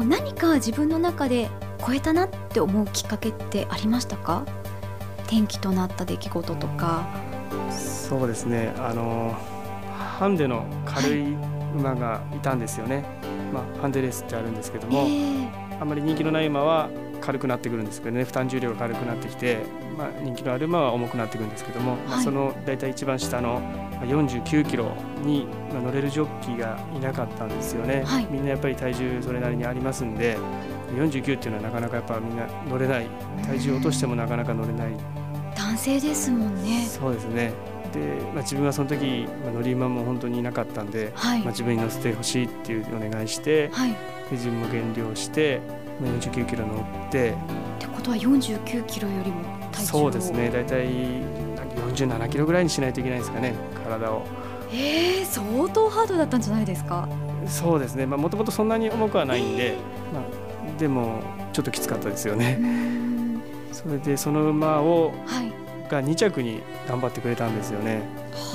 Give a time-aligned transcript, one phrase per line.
[0.00, 1.48] 何か自分の中で
[1.86, 4.44] 超えたなって思うきっかけってありましたか？
[5.26, 7.06] 転機となった出来事とか。
[7.70, 8.74] そうですね。
[8.78, 9.36] あの
[10.18, 11.34] ハンデの軽い
[11.74, 13.04] 馬がいたんですよね、はい、
[13.52, 16.90] まあ、ハンデレースってあるんですけども、えー、あんまり人気のない馬は
[17.20, 18.22] 軽くなってくるんですけどね。
[18.22, 19.58] 負担重量が軽くなってきて、
[19.98, 23.60] まあ、人気のある馬は重くなってくるんですけども、はい、まあ、その大体一番下の
[24.02, 24.92] 49キロ
[25.24, 30.36] に乗れるジョッキーがいなかったんですよね、はい、みんなやっぱり体重それなりにありますんで
[30.94, 33.06] 49っていうのはなかなかやっぱみんな乗れない。
[33.44, 34.92] 体重を落としてもなかなか乗れない。
[35.56, 36.86] 男性ですもんね。
[36.86, 37.52] そうですね
[37.92, 37.98] で、
[38.32, 43.96] まあ、自分はその時、まあ、乗り馬も本当にいなかったんで、はい、まあ、自分に乗せてほしいっていうお願いして、はい、で
[44.32, 45.60] 自分も減量して
[46.02, 47.30] 49キロ乗って。
[47.30, 47.34] っ
[47.78, 49.42] てことは49キロよりも
[49.72, 50.50] 体重そうですね。
[50.50, 50.86] 大体
[51.94, 54.22] 47キロぐらいにしないといけないですかね体を。
[54.72, 57.08] えー、相当ハードだったんじゃないですか？
[57.46, 58.06] そうですね。
[58.06, 61.20] もともとそんなに重くはないんで、えー、まあ、でも
[61.52, 62.58] ちょっときつかったですよね。
[63.72, 65.52] それでその馬を、はい、
[65.92, 68.02] が2着に頑張ってくれたんですよね。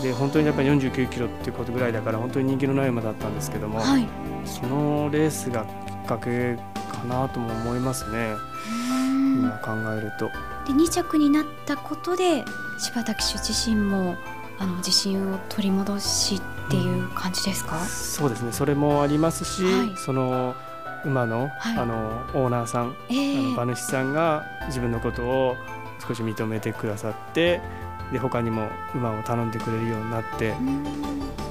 [0.01, 4.07] で本当にやっぱり49キロっていうことぐらいだから本当に人気のない馬だったんですけども、はい、
[4.45, 6.55] そのレースがきっかけ
[6.91, 8.35] かなとも思いますね。
[9.37, 10.29] 今考えると。
[10.65, 12.43] で2着になったことで
[12.79, 14.17] 柴田騎手自身も
[14.59, 18.51] あの自信を取り戻しっていう感じですか、うん、そうですね。
[18.51, 20.55] それもありますし、はい、その
[21.05, 21.95] 馬のはい、あの
[22.33, 25.55] オーナーさん、えー、あの馬主さんが自分のことを
[26.07, 27.61] 少し認めてくださって
[28.11, 30.53] で他にも馬を頼んでくれるようになって。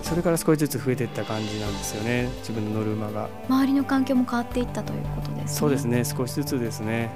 [0.03, 3.29] それから少しずつ増えていった感じなんですよね自分の乗る馬が。
[3.49, 5.43] 周りの環境も変わっていったということですね。
[5.49, 7.11] そうですね少しずつですね。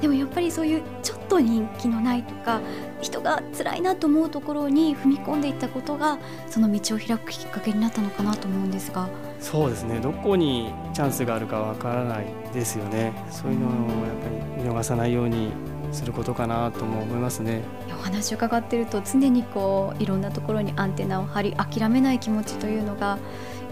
[0.00, 2.60] でもやっぱりそういうちょっと人気のないとか
[3.00, 9.08] 人が辛いなと思うところに踏み込んでいったことがその道を開くきっかけになったのかなと思うんですが。
[9.40, 13.12] そうですねどこにチャンスがあるかわからないですよね。
[13.28, 13.80] そういうのをやっ
[14.22, 14.28] ぱ
[14.60, 15.50] り見逃さないように
[15.92, 17.62] することかなとも思いますね。
[17.98, 23.18] お話を伺っていると常にこういろんなところにアンテナを張り諦めない気持ちというのが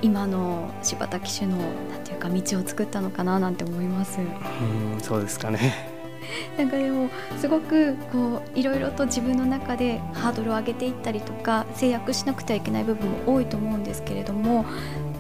[0.02, 1.64] 今の柴田騎手のな
[1.98, 4.18] んていうか道を作ったのかななんて思います。
[4.20, 5.96] うんそうですかね。
[6.58, 14.66] なんかでもすごくこういろいろと自分の中でハードルを上げていったりとか制約しなくてはいけない部分も多いと思うんですけれども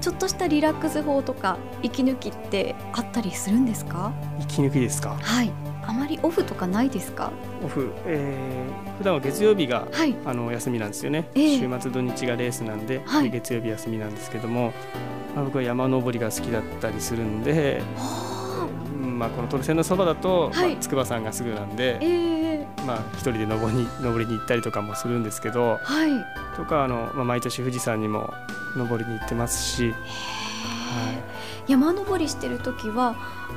[0.02, 4.12] ちょっとしたリラックス法とか息抜きってあったりするんですか？
[4.40, 5.16] 息抜きですか？
[5.18, 5.50] はい
[5.88, 7.32] あまりオフとかないですか？
[7.64, 14.74] オフ、えー、普段は月曜日が、はい、あの休みなんですよね、えー、週末土日がレースなんで、はい、月曜日休みなんですけども、
[15.34, 17.80] まあ、僕は山登りが好きだったりするんで、
[19.00, 26.10] まあ、このトルセンのそばだと、はい、まあ、筑波山がすぐなんで、えー、まあ、一人で登りに登りに行ったりとかもするんですけど、はい、
[26.54, 28.34] とかあの、まあ、毎年富士山にも
[28.76, 29.94] 登りに行ってますし、はい、
[31.66, 33.14] 山登りしてる時は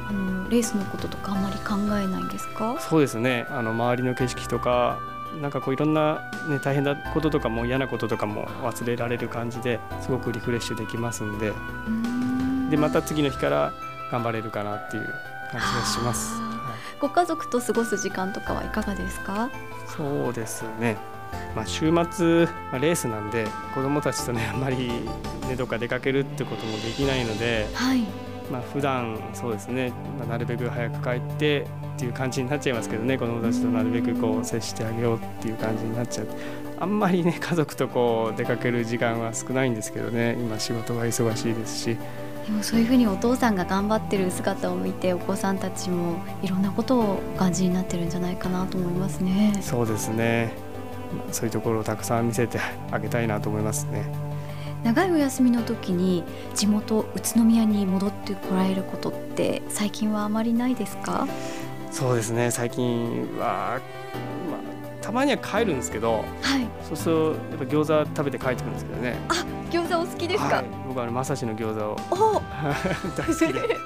[0.09, 2.77] あのレースのこととかあんまり考えないんですか？
[2.79, 3.45] そうですね。
[3.49, 4.99] あの周りの景色とか
[5.41, 11.53] なんかこういろんな、ね、大変なこととかも嫌なこととかも忘れられる感じですごくリフレッシュできますんで。
[12.69, 13.73] でまた次の日から
[14.11, 15.03] 頑張れるかなっていう
[15.51, 19.49] 感じがします、はい、ご家族と過ごす時間とかはいかがですか？
[19.87, 20.97] そうですね
[21.55, 24.87] まあ、週末、まあ、レースなんで子どもたちとねあんまり、
[25.47, 28.03] ね、どっか出かけるってこともできないので、はい。
[28.51, 31.65] まあ普段そうですね、まあ、なるべく早く帰って
[31.95, 36.27] っていう感じになっちゃいますけどね子どもたちとなるべくこう接してあげようっていう感じになっちゃう
[36.79, 41.97] あんまりね家族とこう出かける時間は少ないんですけどね今仕事が忙しいですし。
[42.45, 49.59] でもそういうふうにお父さんが頑張ってる姿を見てお子さんたちもいろんなことをお感じになってるんじゃないかなと思いますね。
[49.61, 50.51] そうですね
[51.31, 52.59] そういうところをたくさん見せて
[52.91, 54.05] あげたいなと思いますね。
[54.83, 56.23] 長いお休みの時に
[56.55, 61.27] 地元宇都宮に戻ってこられることって最近はあまりないですか？
[61.91, 62.49] そうですね。
[62.51, 63.79] 最近は、
[64.49, 69.19] まあ、たまには帰るんですけど、はい、そうするとやっぱ餃子食べて帰ってくるんですけどね。
[69.29, 69.33] あ
[69.69, 72.41] 餃子お好きですか、はい、僕はまさしの餃子をお
[73.15, 73.77] 大好きで。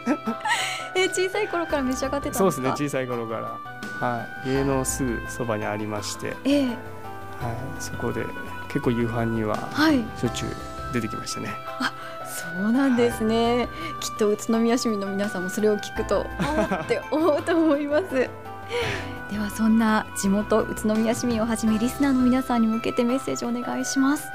[0.97, 2.69] え小さい頃から召し上がってたそうですね。
[2.71, 3.33] 小さい頃か
[4.01, 4.07] ら。
[4.07, 4.49] はい。
[4.49, 6.75] 家のすぐそばにありまして、えー、
[7.39, 8.25] はい、そこで
[8.67, 9.55] 結構夕飯には
[10.17, 10.49] しょっちゅう
[10.93, 11.53] 出てきましたね。
[11.79, 11.93] あ
[12.25, 13.67] そうなんですね、はい、
[13.99, 18.29] きっと宇都宮市民の皆さんもそれを聞くと あって思うと思います。
[19.31, 24.27] ではそんな地元宇都宮市民をはじめリスナーの皆さんに向けてメッセージをお願いします。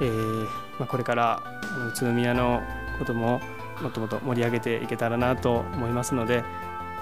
[0.00, 0.44] えー
[0.78, 1.42] まあ、これから
[1.88, 2.62] 宇都宮の
[2.98, 3.40] ことも
[3.80, 6.44] もっともっと盛り上げていけたらなと思いますので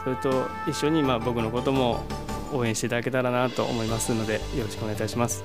[0.02, 2.04] それと一緒にまあ僕のことも
[2.52, 5.44] 応援していただけたらなと思いますのでよろしくお願いいたします。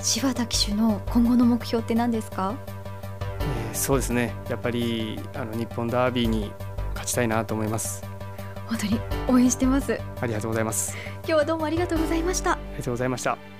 [0.00, 2.54] 柴田騎手の今後の目標って何ですか、
[3.40, 4.34] えー、そうですね。
[4.48, 6.50] やっぱりあの日本ダービーに
[6.90, 8.02] 勝ちたいなと思います。
[8.66, 10.00] 本当に応援してます。
[10.20, 10.96] ありがとうございます。
[11.18, 12.52] 今日はどうもありがとうございました。
[12.52, 13.59] ありがとうございました